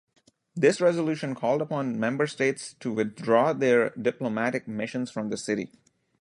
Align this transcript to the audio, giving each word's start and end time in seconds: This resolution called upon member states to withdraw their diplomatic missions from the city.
This 0.55 0.81
resolution 0.81 1.35
called 1.35 1.61
upon 1.61 1.99
member 1.99 2.25
states 2.25 2.73
to 2.79 2.91
withdraw 2.91 3.53
their 3.53 3.91
diplomatic 3.91 4.67
missions 4.67 5.11
from 5.11 5.29
the 5.29 5.37
city. 5.37 5.69